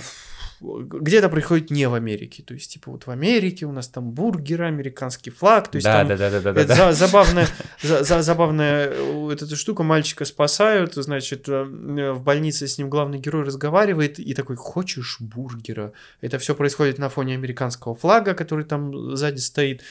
[0.62, 2.43] где-то происходит не в Америке.
[2.43, 5.69] То есть, типа, вот в Америке у нас там бургеры, американский флаг.
[5.69, 6.93] То есть, да, там да, да, да, да, это да.
[6.93, 7.47] забавная,
[7.82, 13.17] за, за, забавная вот эта штука, мальчика спасают, значит, э, в больнице с ним главный
[13.17, 15.93] герой разговаривает и такой, хочешь бургера?
[16.21, 19.82] Это все происходит на фоне американского флага, который там сзади стоит.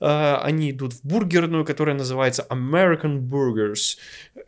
[0.00, 3.96] А, они идут в бургерную, которая называется American Burgers.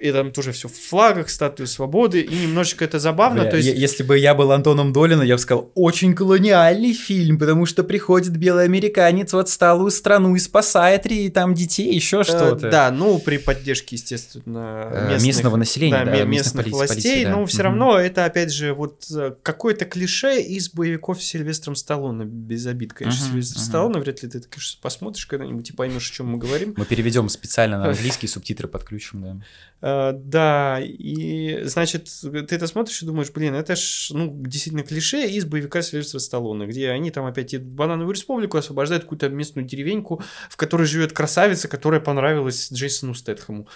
[0.01, 3.43] И там тоже все в флагах, статуи свободы, и немножечко это забавно.
[3.43, 3.69] Бля, то есть...
[3.69, 8.37] Если бы я был Антоном Долино, я бы сказал, очень колониальный фильм, потому что приходит
[8.37, 12.71] белый американец в отсталую страну и спасает и там детей, еще э, что-то.
[12.71, 17.25] Да, ну при поддержке, естественно, э, местных, местного населения, да, да местных полиции, властей, полиции,
[17.25, 17.31] да.
[17.31, 17.65] но все угу.
[17.65, 22.93] равно это опять же вот э, какое-то клише из боевиков с Сильвестром Сталлоне, без обид,
[22.93, 23.65] конечно, угу, Сильвестр угу.
[23.65, 26.75] Сталлоне, вряд ли ты это, конечно, посмотришь когда-нибудь и поймешь, о чем мы говорим.
[26.77, 29.41] Мы переведем специально на английский, субтитры подключим, да.
[29.81, 35.45] Да, и значит, ты это смотришь и думаешь, блин, это ж, ну, действительно клише из
[35.59, 40.23] боевика Сильвестра Сталлоне, где они там опять едут в Банановую Республику, освобождают какую-то местную деревеньку,
[40.49, 43.68] в которой живет красавица, которая понравилась Джейсону Стэтхэму.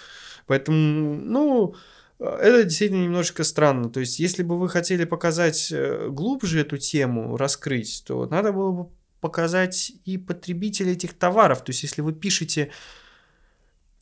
[0.47, 1.75] Поэтому, ну,
[2.19, 3.89] это действительно немножечко странно.
[3.89, 8.71] То есть, если бы вы хотели показать э, глубже эту тему, раскрыть, то надо было
[8.71, 11.63] бы показать и потребителей этих товаров.
[11.63, 12.71] То есть, если вы пишете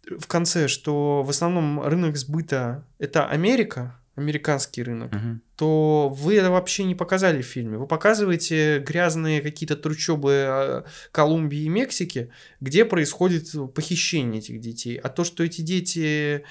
[0.04, 5.40] в конце, что в основном рынок сбыта это Америка, американский рынок, угу.
[5.56, 7.78] то вы это вообще не показали в фильме.
[7.78, 14.98] Вы показываете грязные какие-то трущобы а, Колумбии и Мексики, где происходит похищение этих детей.
[14.98, 16.44] А то, что эти дети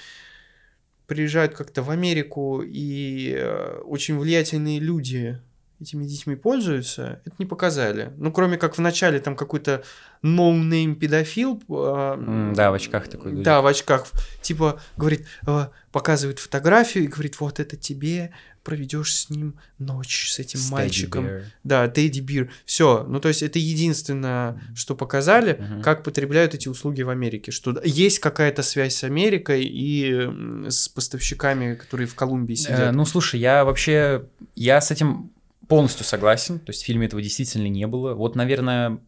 [1.07, 5.41] приезжают как-то в Америку и э, очень влиятельные люди
[5.81, 8.13] этими детьми пользуются, это не показали.
[8.19, 9.83] Ну, кроме как в начале там какой-то
[10.23, 11.63] no-name педофил.
[11.69, 13.33] Мм, да, в очках такой.
[13.43, 14.07] Да, в очках.
[14.43, 20.39] Типа, говорит, э, показывает фотографию и говорит, вот это тебе, проведешь с ним ночь, с
[20.39, 21.27] этим Teddy мальчиком.
[21.27, 21.45] Bear.
[21.65, 22.51] Да, Teddy Bear.
[22.67, 23.05] Все.
[23.09, 25.83] Ну, то есть, это единственное, что показали, uh-huh.
[25.83, 27.53] как потребляют эти услуги в Америке.
[27.53, 32.81] Что есть какая-то связь с Америкой и с поставщиками, которые в Колумбии сидят.
[32.81, 35.31] Э, ну, слушай, я вообще, я с этим
[35.71, 36.59] полностью согласен.
[36.59, 38.15] То есть в фильме этого действительно не было.
[38.15, 39.01] Вот, наверное,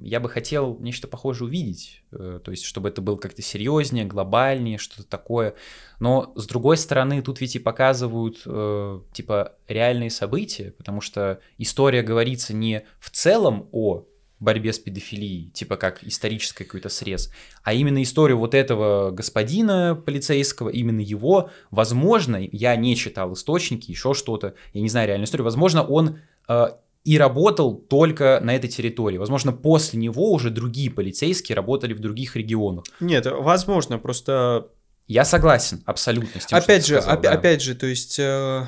[0.00, 4.78] я бы хотел нечто похожее увидеть, э, то есть чтобы это было как-то серьезнее, глобальнее,
[4.78, 5.54] что-то такое.
[6.00, 12.02] Но с другой стороны, тут ведь и показывают э, типа реальные события, потому что история
[12.02, 14.06] говорится не в целом о
[14.44, 20.68] борьбе с педофилией, типа как исторический какой-то срез, а именно историю вот этого господина полицейского,
[20.68, 25.82] именно его, возможно, я не читал источники, еще что-то, я не знаю реальную историю, возможно,
[25.82, 26.66] он э,
[27.04, 29.18] и работал только на этой территории.
[29.18, 32.84] Возможно, после него уже другие полицейские работали в других регионах.
[33.00, 34.68] Нет, возможно, просто...
[35.06, 37.32] Я согласен абсолютно с тем, опять что же, сказал, оп- да.
[37.32, 38.66] опять же, то есть э,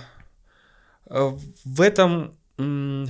[1.09, 1.31] э,
[1.65, 3.07] в этом э,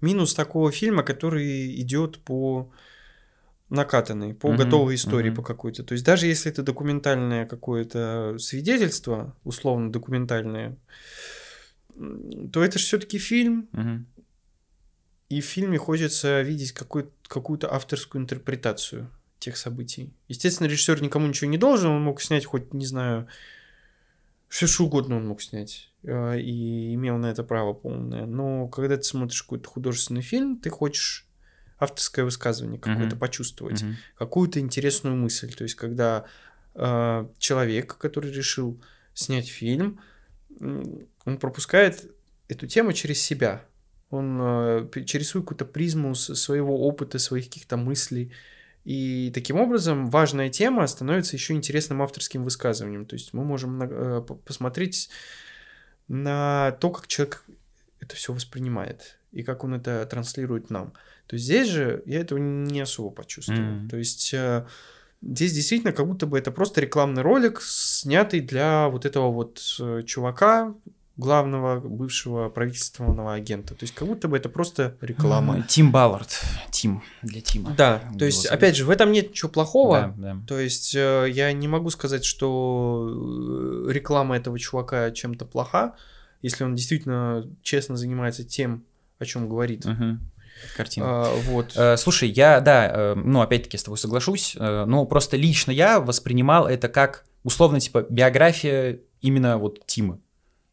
[0.00, 2.70] минус такого фильма, который идет по
[3.68, 5.36] накатанной, по mm-hmm, готовой истории mm-hmm.
[5.36, 5.82] по какой-то.
[5.82, 10.76] То есть даже если это документальное какое-то свидетельство, условно документальное,
[12.52, 13.68] то это же все-таки фильм.
[13.72, 14.04] Mm-hmm.
[15.28, 20.12] И в фильме хочется видеть какой- какую-то авторскую интерпретацию тех событий.
[20.28, 23.26] Естественно, режиссер никому ничего не должен, он мог снять хоть, не знаю,
[24.48, 25.90] все что угодно он мог снять.
[26.06, 28.26] Э, и имел на это право полное.
[28.26, 31.26] Но когда ты смотришь какой-то художественный фильм, ты хочешь
[31.78, 33.18] авторское высказывание какое-то mm-hmm.
[33.18, 33.94] почувствовать, mm-hmm.
[34.16, 35.52] какую-то интересную мысль.
[35.52, 36.24] То есть, когда
[36.74, 38.80] э, человек, который решил
[39.14, 40.00] снять фильм,
[40.60, 42.10] он пропускает
[42.48, 43.64] эту тему через себя
[44.10, 48.32] он э, через свою какую-то призму своего опыта, своих каких-то мыслей.
[48.84, 53.04] И таким образом важная тема становится еще интересным авторским высказыванием.
[53.04, 55.10] То есть мы можем э, посмотреть
[56.08, 57.44] на то, как человек
[58.00, 60.92] это все воспринимает и как он это транслирует нам.
[61.26, 63.60] То есть здесь же я этого не особо почувствовал.
[63.60, 63.88] Mm.
[63.88, 64.66] То есть э,
[65.20, 69.58] здесь действительно как будто бы это просто рекламный ролик, снятый для вот этого вот
[70.06, 70.74] чувака,
[71.16, 73.74] главного бывшего правительственного агента.
[73.74, 75.64] То есть как будто бы это просто реклама.
[75.68, 76.42] Тим Баллард.
[76.70, 77.74] Тим для Тима.
[77.76, 78.58] Да, то есть зовут.
[78.58, 80.14] опять же в этом нет ничего плохого.
[80.16, 80.40] Да, да.
[80.46, 85.94] То есть э, я не могу сказать, что э, реклама этого чувака чем-то плоха,
[86.42, 88.84] если он действительно честно занимается тем,
[89.18, 89.86] о чем говорит.
[89.86, 90.18] Угу
[90.76, 91.06] картина.
[91.08, 91.72] А, вот.
[91.76, 96.00] Э, слушай, я, да, э, ну, опять-таки с тобой соглашусь, э, но просто лично я
[96.00, 100.18] воспринимал это как, условно, типа, биография именно вот Тима.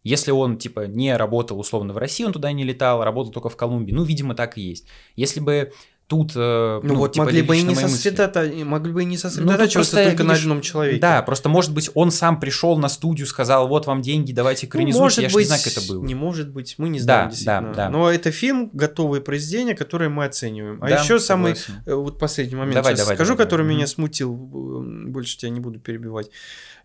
[0.04, 3.56] Если он, типа, не работал условно в России, он туда не летал, работал только в
[3.56, 4.86] Колумбии, ну, видимо, так и есть.
[5.16, 5.72] Если бы
[6.08, 6.34] тут...
[6.36, 9.96] Э, ну, ну вот типа, могли, бы и не сосредоточиться, могли бы и не сосредотачиваться
[9.96, 11.00] ну, только видишь, на одном человеке.
[11.00, 14.98] Да, просто, может быть, он сам пришел на студию, сказал, вот вам деньги, давайте экранизуйте,
[14.98, 16.04] ну, может я быть, не знаю, как это было.
[16.04, 17.70] Не может быть, мы не знаем, да, действительно.
[17.70, 17.90] Да, да.
[17.90, 20.80] Но это фильм, готовое произведение, которое мы оцениваем.
[20.82, 23.76] А да, еще самый, э, вот последний момент давай, сейчас давай, скажу, давай, который давай.
[23.76, 26.30] меня смутил, больше тебя не буду перебивать,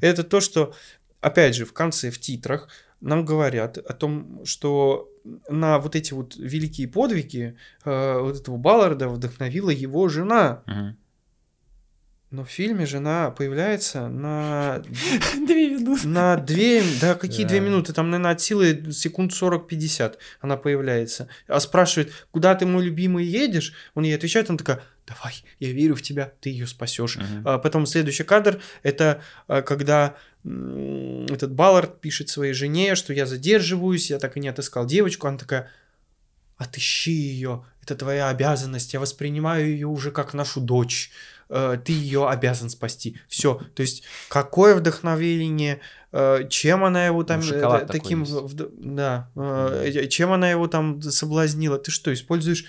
[0.01, 0.73] это то, что,
[1.21, 2.69] опять же, в конце, в титрах,
[3.01, 5.11] нам говорят о том, что
[5.49, 10.63] на вот эти вот великие подвиги э, вот этого Балларда вдохновила его жена.
[10.67, 10.97] Угу.
[12.31, 14.83] Но в фильме жена появляется на...
[15.35, 16.07] Две минуты.
[16.07, 16.83] На две...
[17.01, 17.95] Да, какие две минуты?
[17.95, 21.29] Там, наверное, от силы секунд 40-50 она появляется.
[21.47, 23.73] А спрашивает, куда ты, мой любимый, едешь?
[23.95, 27.17] Он ей отвечает, он такая, давай, я верю в тебя, ты ее спасешь.
[27.17, 27.25] Угу.
[27.45, 34.11] А потом следующий кадр, это а, когда этот Баллард пишет своей жене, что я задерживаюсь,
[34.11, 35.27] я так и не отыскал девочку.
[35.27, 35.71] Она такая,
[36.57, 41.11] отыщи ее, это твоя обязанность, я воспринимаю ее уже как нашу дочь,
[41.49, 43.19] э, ты ее обязан спасти.
[43.29, 45.81] Все, то есть какое вдохновение,
[46.13, 48.27] э, чем она его там ну, таким,
[48.79, 49.31] да,
[50.09, 51.79] чем она его там соблазнила.
[51.79, 52.67] Ты что, используешь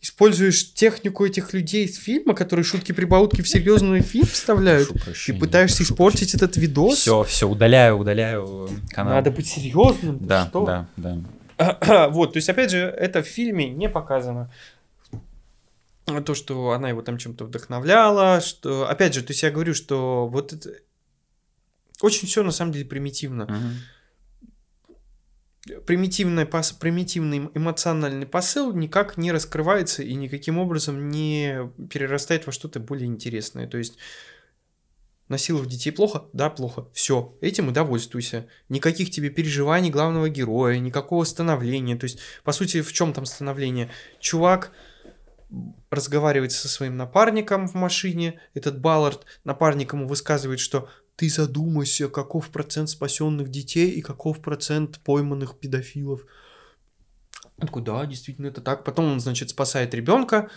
[0.00, 4.90] используешь технику этих людей из фильма, которые шутки-прибаутки в серьезный фильм вставляют,
[5.26, 6.98] и пытаешься испортить этот видос.
[6.98, 9.14] Все, все, удаляю, удаляю канал.
[9.14, 10.18] Надо быть серьезным.
[10.20, 10.64] Да, что?
[10.64, 12.08] да, да.
[12.10, 14.50] Вот, то есть, опять же, это в фильме не показано
[16.24, 20.26] то, что она его там чем-то вдохновляла, что, опять же, то есть я говорю, что
[20.26, 20.70] вот это
[22.00, 23.42] очень все на самом деле примитивно.
[23.42, 23.74] Uh-huh
[25.86, 32.80] примитивный, пос, примитивный эмоциональный посыл никак не раскрывается и никаким образом не перерастает во что-то
[32.80, 33.66] более интересное.
[33.66, 33.98] То есть
[35.28, 36.24] насиловать детей плохо?
[36.32, 36.88] Да, плохо.
[36.92, 38.48] Все, этим и довольствуйся.
[38.68, 41.96] Никаких тебе переживаний главного героя, никакого становления.
[41.96, 43.90] То есть, по сути, в чем там становление?
[44.18, 44.72] Чувак
[45.90, 50.88] разговаривает со своим напарником в машине, этот Баллард, напарник ему высказывает, что
[51.20, 56.24] ты задумайся, каков процент спасенных детей и каков процент пойманных педофилов.
[57.58, 58.84] Он да, действительно это так.
[58.84, 60.48] Потом он, значит, спасает ребенка,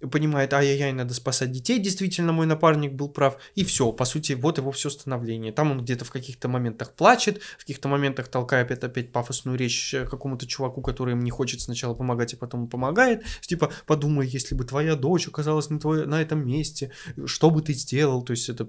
[0.00, 4.58] понимает, ай-яй-яй, надо спасать детей, действительно мой напарник был прав, и все, по сути, вот
[4.58, 5.50] его все становление.
[5.50, 9.92] Там он где-то в каких-то моментах плачет, в каких-то моментах толкает опять, опять пафосную речь
[9.92, 13.24] э, какому-то чуваку, который им не хочет сначала помогать, а потом помогает.
[13.40, 16.92] Типа, подумай, если бы твоя дочь оказалась на, твой, на этом месте,
[17.24, 18.22] что бы ты сделал?
[18.22, 18.68] То есть это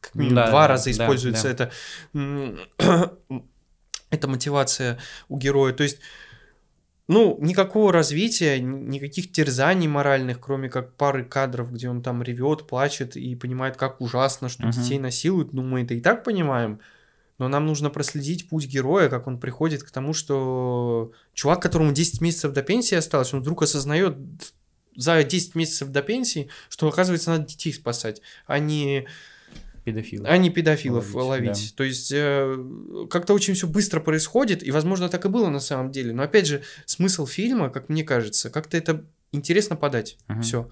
[0.00, 1.70] как минимум да, два да, раза используется да,
[2.12, 3.12] это,
[4.10, 4.98] это мотивация
[5.28, 5.72] у героя.
[5.72, 5.98] То есть
[7.08, 13.16] ну, никакого развития, никаких терзаний моральных, кроме как пары кадров, где он там ревет, плачет
[13.16, 14.72] и понимает, как ужасно, что uh-huh.
[14.72, 15.52] детей насилуют.
[15.52, 16.80] Ну, мы это и так понимаем.
[17.38, 22.20] Но нам нужно проследить путь героя, как он приходит к тому, что чувак, которому 10
[22.20, 24.16] месяцев до пенсии осталось, он вдруг осознает
[24.94, 29.06] за 10 месяцев до пенсии, что, оказывается, надо детей спасать, а не
[29.84, 30.28] педофилов.
[30.28, 31.28] А не педофилов ловить.
[31.28, 31.70] ловить.
[31.70, 31.76] Да.
[31.76, 35.90] То есть э, как-то очень все быстро происходит, и, возможно, так и было на самом
[35.90, 36.12] деле.
[36.12, 40.18] Но опять же, смысл фильма, как мне кажется, как-то это интересно подать.
[40.28, 40.42] Угу.
[40.42, 40.70] Все.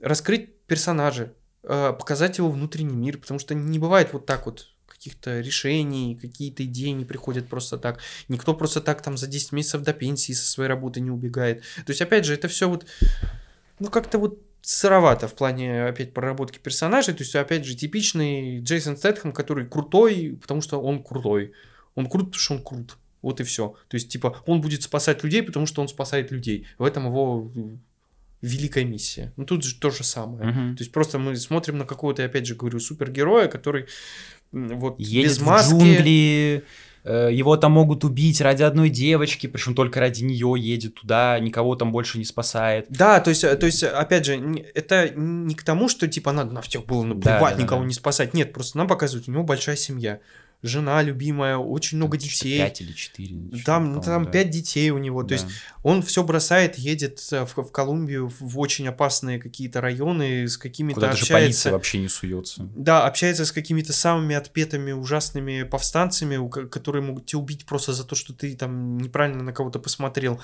[0.00, 5.40] Раскрыть персонажа, э, показать его внутренний мир, потому что не бывает вот так вот каких-то
[5.40, 8.00] решений, какие-то идеи не приходят просто так.
[8.28, 11.62] Никто просто так там за 10 месяцев до пенсии со своей работы не убегает.
[11.86, 12.86] То есть, опять же, это все вот,
[13.78, 17.14] ну, как-то вот сыровато в плане, опять, проработки персонажей.
[17.14, 21.52] То есть, опять же, типичный Джейсон Стэтхэм, который крутой, потому что он крутой.
[21.94, 22.96] Он крут, потому что он крут.
[23.22, 23.74] Вот и все.
[23.88, 26.66] То есть, типа, он будет спасать людей, потому что он спасает людей.
[26.78, 27.50] В этом его
[28.40, 29.32] великая миссия.
[29.36, 30.50] Ну, тут же то же самое.
[30.50, 30.76] Uh-huh.
[30.76, 33.86] То есть, просто мы смотрим на какого-то, опять же, говорю, супергероя, который
[34.52, 35.74] вот Едет без маски...
[35.74, 36.64] в джунгли,
[37.04, 41.92] его там могут убить ради одной девочки, причем только ради нее едет туда, никого там
[41.92, 42.86] больше не спасает.
[42.88, 44.36] Да, то есть, то есть опять же,
[44.74, 47.86] это не к тому, что типа надо на всех было наплевать, да, да, никого да.
[47.86, 48.34] не спасать.
[48.34, 50.20] Нет, просто нам показывают, у него большая семья
[50.62, 52.58] жена любимая, очень много там детей.
[52.58, 53.36] Пять или четыре.
[53.64, 54.30] Там, там да.
[54.30, 55.22] пять детей у него.
[55.22, 55.28] Да.
[55.28, 55.46] То есть
[55.82, 60.96] он все бросает, едет э, в, в Колумбию в очень опасные какие-то районы, с какими-то
[60.96, 61.32] Куда общается.
[61.32, 62.68] даже полиция вообще не суется.
[62.76, 68.14] Да, общается с какими-то самыми отпетыми ужасными повстанцами, которые могут тебя убить просто за то,
[68.14, 70.40] что ты там неправильно на кого-то посмотрел.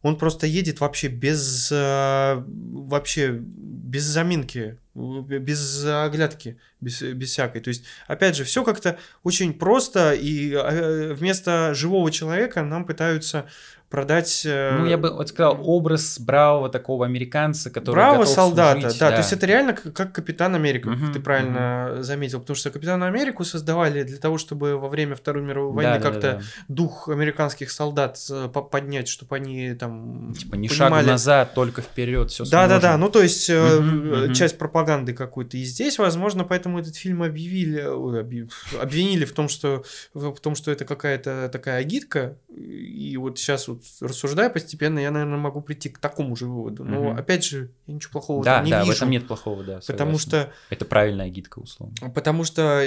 [0.00, 7.60] Он просто едет вообще без э, вообще без заминки, без оглядки, без, без всякой.
[7.60, 13.46] То есть, опять же, все как-то очень просто, и э, вместо живого человека нам пытаются
[13.94, 14.42] продать...
[14.44, 19.10] Э, ну, я бы вот сказал, образ бравого такого американца, который Бравого солдата, служить, да,
[19.10, 19.16] да.
[19.16, 22.02] То есть это реально как Капитан Америка, угу, ты правильно угу.
[22.02, 26.00] заметил, потому что Капитана Америку создавали для того, чтобы во время Второй мировой войны да,
[26.00, 26.44] как-то да, да.
[26.66, 31.02] дух американских солдат э, поднять, чтобы они там Типа не понимали...
[31.02, 34.34] шаг назад, только вперед, все Да-да-да, ну то есть угу, угу.
[34.34, 35.56] часть пропаганды какой-то.
[35.56, 37.80] И здесь, возможно, поэтому этот фильм объявили,
[38.80, 43.82] обвинили в том, что, в том, что это какая-то такая агитка, и вот сейчас вот
[44.00, 46.84] рассуждая постепенно, я, наверное, могу прийти к такому же выводу.
[46.84, 47.18] Но, угу.
[47.18, 48.92] опять же, я ничего плохого да, не да, вижу.
[48.92, 49.80] в этом нет плохого, да.
[49.80, 49.92] Согласен.
[49.92, 50.52] Потому что...
[50.70, 51.94] Это правильная гидка, условно.
[52.14, 52.84] Потому что,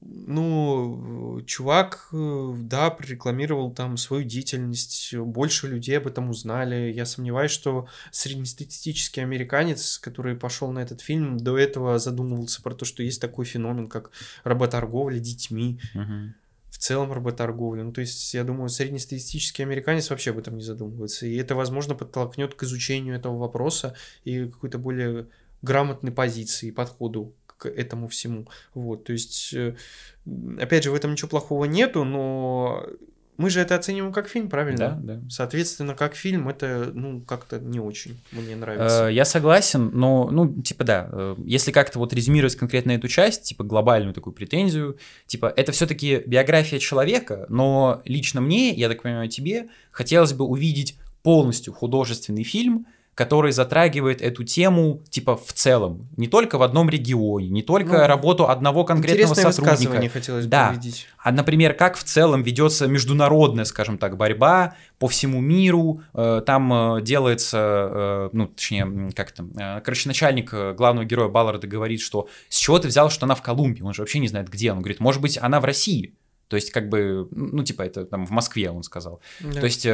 [0.00, 6.92] ну, чувак, да, прорекламировал там свою деятельность, больше людей об этом узнали.
[6.92, 12.84] Я сомневаюсь, что среднестатистический американец, который пошел на этот фильм, до этого задумывался про то,
[12.84, 14.10] что есть такой феномен, как
[14.44, 15.80] работорговля детьми.
[15.94, 16.34] Угу
[16.70, 17.82] в целом работорговля.
[17.82, 21.26] Ну, то есть, я думаю, среднестатистический американец вообще об этом не задумывается.
[21.26, 25.26] И это, возможно, подтолкнет к изучению этого вопроса и какой-то более
[25.60, 28.46] грамотной позиции, подходу к этому всему.
[28.74, 29.74] Вот, то есть, э,
[30.60, 32.86] опять же, в этом ничего плохого нету, но
[33.38, 34.98] мы же это оцениваем как фильм, правильно?
[35.00, 35.20] Да, да.
[35.30, 39.08] Соответственно, как фильм это, ну, как-то не очень мне нравится.
[39.08, 43.44] Э, я согласен, но, ну, типа, да, э, если как-то вот резюмировать конкретно эту часть,
[43.44, 49.28] типа, глобальную такую претензию, типа, это все-таки биография человека, но лично мне, я так понимаю,
[49.28, 52.86] тебе, хотелось бы увидеть полностью художественный фильм,
[53.18, 58.06] который затрагивает эту тему типа в целом, не только в одном регионе, не только ну,
[58.06, 60.08] работу одного конкретного сотрудника.
[60.08, 60.68] хотелось бы да.
[60.70, 61.08] увидеть.
[61.18, 66.00] А, например, как в целом ведется международная, скажем так, борьба по всему миру.
[66.14, 69.50] Э, там э, делается, э, ну, точнее, как там,
[69.82, 73.82] короче, начальник главного героя Балларда говорит, что с чего ты взял, что она в Колумбии?
[73.82, 74.70] Он же вообще не знает, где.
[74.70, 76.14] Он говорит, может быть, она в России.
[76.46, 79.20] То есть, как бы, ну, типа, это там в Москве, он сказал.
[79.40, 79.58] Да.
[79.58, 79.84] То есть,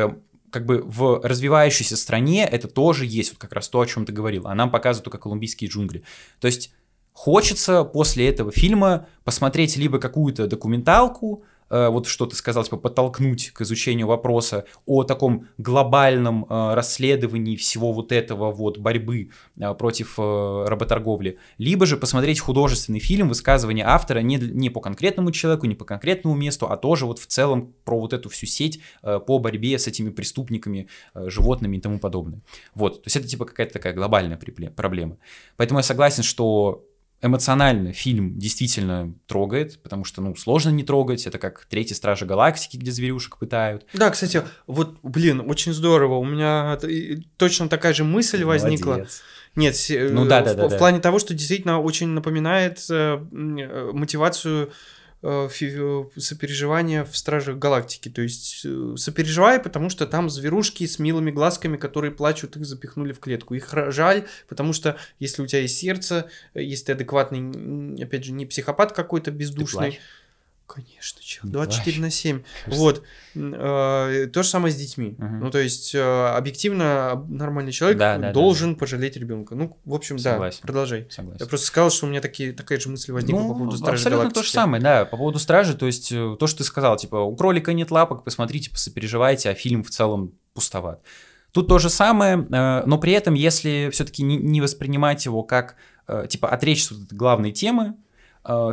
[0.55, 4.13] как бы в развивающейся стране это тоже есть, вот как раз то, о чем ты
[4.13, 6.05] говорил, а нам показывают только колумбийские джунгли.
[6.39, 6.73] То есть
[7.13, 11.43] хочется после этого фильма посмотреть либо какую-то документалку,
[11.89, 17.93] вот что ты сказал, типа подтолкнуть к изучению вопроса о таком глобальном э, расследовании всего
[17.93, 24.21] вот этого вот борьбы э, против э, работорговли, либо же посмотреть художественный фильм, высказывание автора
[24.21, 27.99] не, не по конкретному человеку, не по конкретному месту, а тоже вот в целом про
[27.99, 32.41] вот эту всю сеть э, по борьбе с этими преступниками, э, животными и тому подобное.
[32.75, 34.39] Вот, то есть это типа какая-то такая глобальная
[34.77, 35.17] проблема.
[35.57, 36.85] Поэтому я согласен, что
[37.25, 42.77] эмоционально фильм действительно трогает, потому что, ну, сложно не трогать, это как «Третья стража галактики»,
[42.77, 43.87] где зверюшек пытают.
[43.95, 46.79] Да, кстати, вот, блин, очень здорово, у меня
[47.39, 48.63] точно такая же мысль Молодец.
[48.63, 49.07] возникла.
[49.57, 49.77] Нет,
[50.11, 50.79] ну, да, да, в, да, в да.
[50.79, 54.73] плане того, что действительно очень напоминает э, э мотивацию
[55.27, 58.11] Э, э, сопереживание в Стражах Галактики.
[58.11, 63.15] То есть э, сопереживай, потому что там зверушки с милыми глазками, которые плачут, их запихнули
[63.15, 63.55] в клетку.
[63.55, 68.45] Их жаль, потому что если у тебя есть сердце, если ты адекватный, опять же, не
[68.45, 69.99] психопат какой-то бездушный,
[70.67, 71.43] Конечно, чел.
[71.45, 72.43] 24 на 7.
[72.69, 73.03] Вот.
[73.35, 75.15] Э, то же самое с детьми.
[75.19, 75.27] Угу.
[75.27, 79.55] Ну, то есть, э, объективно, нормальный человек да, да, должен да, пожалеть ребенка.
[79.55, 80.61] Ну, в общем, Согласен.
[80.63, 81.07] да, продолжай.
[81.11, 81.39] Согласен.
[81.41, 84.01] Я просто сказал, что у меня такие, такая же мысль возникла ну, по поводу Стражи
[84.01, 84.41] Абсолютно Галактики.
[84.41, 85.75] то же самое, да, по поводу Стражи.
[85.75, 89.55] То есть, э, то, что ты сказал, типа, у кролика нет лапок, посмотрите, посопереживайте, а
[89.55, 91.03] фильм в целом пустоват.
[91.53, 95.77] Тут то же самое, но при этом, если все-таки не воспринимать его как,
[96.29, 97.95] типа, отречься от главной темы,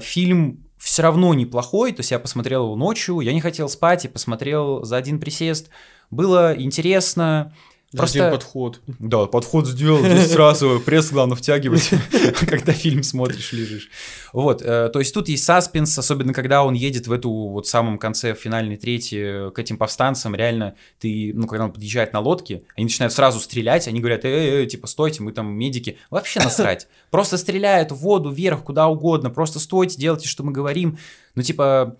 [0.01, 4.07] фильм все равно неплохой, то есть я посмотрел его ночью, я не хотел спать и
[4.07, 5.69] посмотрел за один присест.
[6.09, 7.53] Было интересно,
[7.95, 8.27] Просто...
[8.27, 8.79] Один подход.
[8.99, 11.89] Да, подход сделал, здесь сразу пресс главное втягивать,
[12.47, 13.89] когда фильм смотришь, лежишь.
[14.31, 17.97] Вот, э, то есть тут есть саспенс, особенно когда он едет в эту вот самом
[17.97, 22.85] конце финальной трети к этим повстанцам, реально ты, ну, когда он подъезжает на лодке, они
[22.85, 25.97] начинают сразу стрелять, они говорят, эй, типа, стойте, мы там медики.
[26.09, 26.87] Вообще насрать.
[27.09, 30.97] Просто стреляют в воду, вверх, куда угодно, просто стойте, делайте, что мы говорим.
[31.35, 31.97] Ну, типа,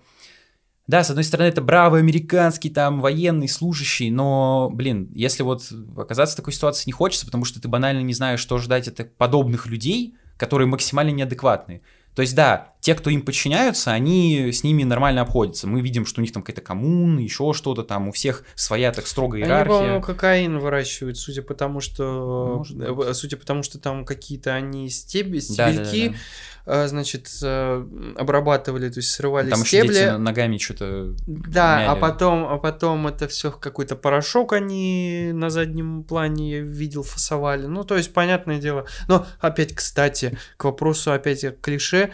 [0.92, 5.62] да, с одной стороны, это бравый американский там военный служащий, но, блин, если вот
[5.96, 9.16] оказаться в такой ситуации не хочется, потому что ты банально не знаешь, что ждать от
[9.16, 11.80] подобных людей, которые максимально неадекватные.
[12.14, 15.68] То есть, да, те, кто им подчиняются, они с ними нормально обходятся.
[15.68, 19.06] Мы видим, что у них там какая-то коммуна, еще что-то там, у всех своя так
[19.06, 19.60] строгая иерархия.
[19.62, 22.64] Они, по-моему, кокаин выращивают, судя по тому, что...
[23.12, 25.56] Судя по тому, что там какие-то они стебли, стебельки...
[25.56, 26.18] Да, да, да, да
[26.64, 29.94] Э, значит, э, обрабатывали, то есть срывали Там стебли.
[29.94, 31.88] Еще дети ногами что-то Да, мяли.
[31.88, 37.66] а потом, а потом это все какой-то порошок они на заднем плане видел фасовали.
[37.66, 38.86] Ну, то есть, понятное дело.
[39.08, 42.12] Но опять, кстати, к вопросу опять клише.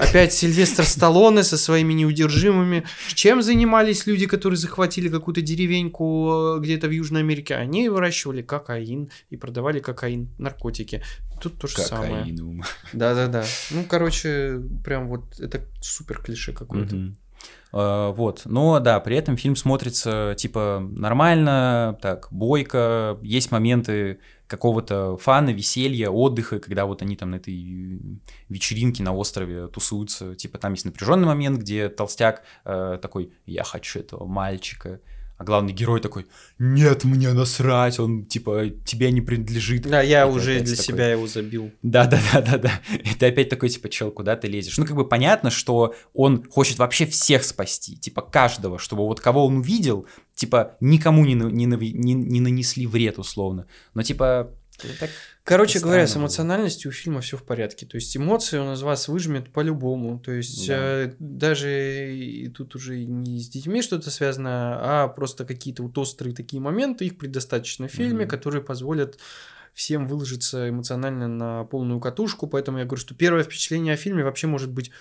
[0.00, 2.84] Опять Сильвестр Сталлоне со своими неудержимыми.
[3.14, 7.54] Чем занимались люди, которые захватили какую-то деревеньку э, где-то в Южной Америке?
[7.54, 11.02] Они выращивали кокаин и продавали кокаин, наркотики.
[11.40, 12.62] Тут то же Кокаинум.
[12.62, 12.64] самое.
[12.92, 13.44] Да-да-да.
[13.70, 16.96] Ну, короче, прям вот это супер клише какое-то.
[16.96, 17.14] Угу.
[17.72, 24.18] Uh, вот, но да, при этом фильм смотрится типа нормально, так, бойко, есть моменты
[24.50, 30.58] какого-то фана, веселья, отдыха, когда вот они там на этой вечеринке на острове тусуются, типа
[30.58, 35.00] там есть напряженный момент, где толстяк uh, такой, я хочу этого мальчика,
[35.40, 36.26] а главный герой такой,
[36.58, 39.88] нет, мне насрать, он типа тебе не принадлежит.
[39.88, 40.84] Да, я и уже для такой...
[40.84, 41.70] себя его забил.
[41.80, 42.72] Да, да, да, да, да.
[43.02, 44.76] И ты опять такой, типа, чел, куда ты лезешь?
[44.76, 49.46] Ну, как бы понятно, что он хочет вообще всех спасти, типа, каждого, чтобы вот кого
[49.46, 53.66] он увидел, типа, никому не, не, не, не нанесли вред, условно.
[53.94, 54.50] Но, типа,
[54.98, 55.08] так,
[55.50, 57.84] Короче говоря, с эмоциональностью у фильма все в порядке.
[57.84, 60.20] То есть эмоции он из вас выжмет по-любому.
[60.20, 60.76] То есть да.
[60.76, 66.36] э, даже и тут уже не с детьми что-то связано, а просто какие-то вот острые
[66.36, 68.30] такие моменты, их предостаточно в фильме, угу.
[68.30, 69.18] которые позволят
[69.74, 72.46] всем выложиться эмоционально на полную катушку.
[72.46, 74.92] Поэтому я говорю, что первое впечатление о фильме вообще может быть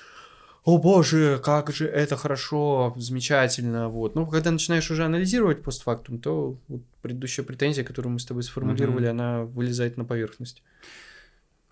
[0.70, 4.16] о боже, как же это хорошо, замечательно, вот.
[4.16, 9.06] Но когда начинаешь уже анализировать постфактум, то вот предыдущая претензия, которую мы с тобой сформулировали,
[9.06, 9.12] угу.
[9.12, 10.62] она вылезает на поверхность.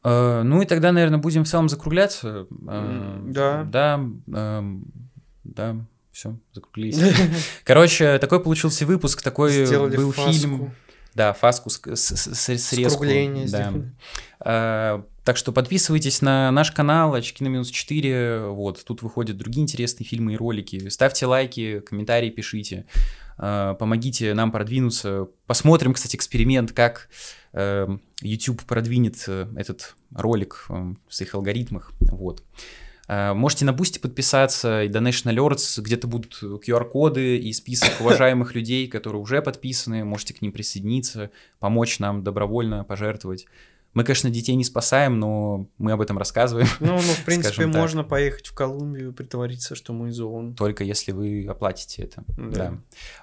[0.04, 2.48] Uh, ну и тогда, наверное, будем в целом закругляться.
[2.50, 3.64] Uh, да.
[3.64, 4.82] Да, uh,
[5.43, 5.76] да,
[6.12, 7.00] все, закруглились.
[7.64, 10.32] Короче, такой получился выпуск, такой Сделали был фаску.
[10.32, 10.72] фильм.
[11.14, 13.06] Да, фаску с, с, с, срезку.
[14.39, 15.04] Да.
[15.28, 18.47] Так что подписывайтесь на наш канал «Очки на минус 4».
[18.47, 20.88] Вот, тут выходят другие интересные фильмы и ролики.
[20.88, 22.86] Ставьте лайки, комментарии пишите.
[23.38, 25.28] А, помогите нам продвинуться.
[25.45, 27.09] Посмотрим, кстати, эксперимент, как
[27.51, 31.91] эм, YouTube продвинет э, этот ролик э, в своих алгоритмах.
[31.99, 32.41] Вот.
[33.09, 39.21] Можете на Бусти подписаться, и Donation Alerts, где-то будут QR-коды и список уважаемых людей, которые
[39.21, 43.45] уже подписаны, можете к ним присоединиться, помочь нам добровольно, пожертвовать.
[43.98, 46.68] Мы, конечно, детей не спасаем, но мы об этом рассказываем.
[46.80, 47.82] Ну, ну в принципе, скажем так.
[47.82, 50.54] можно поехать в Колумбию, притвориться, что мы из ООН.
[50.54, 52.24] Только если вы оплатите это.
[52.38, 52.45] Да.
[52.52, 52.74] Да.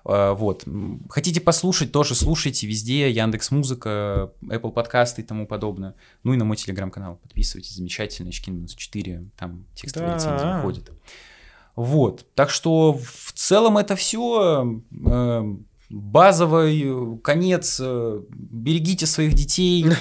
[0.04, 0.64] А, Вот.
[1.08, 3.08] Хотите послушать, тоже слушайте везде.
[3.08, 5.94] Яндекс Музыка, Apple подкасты и тому подобное.
[6.24, 7.76] Ну и на мой телеграм-канал подписывайтесь.
[7.76, 8.32] Замечательно.
[8.32, 9.30] Шкин 4.
[9.38, 10.16] Там текстовые Да.
[10.16, 10.90] рецензии выходят.
[11.76, 12.26] Вот.
[12.34, 14.82] Так что в целом это все.
[15.90, 17.78] Базовый э, конец.
[17.80, 19.86] э, Берегите своих детей.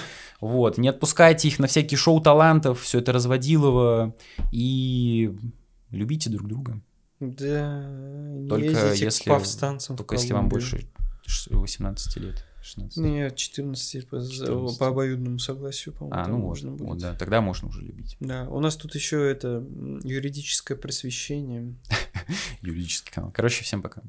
[0.44, 4.14] Вот, не отпускайте их на всякие шоу талантов, все это разводилово,
[4.52, 5.34] и
[5.90, 6.82] любите друг друга.
[7.22, 7.82] Да,
[8.50, 9.06] Только если-
[9.96, 10.86] Только если вам больше
[11.26, 12.46] ш- 18 лет.
[12.62, 12.98] 16.
[12.98, 14.78] Нет, 14 по, 14.
[14.80, 16.72] по обоюдному согласию, по-моему, а, ну можно можно.
[16.72, 16.88] будет.
[16.90, 18.16] Вот, да, тогда можно уже любить.
[18.20, 19.66] Да, у нас тут еще это
[20.04, 21.76] юридическое просвещение.
[22.62, 23.32] Юридический канал.
[23.34, 24.02] Короче, всем пока.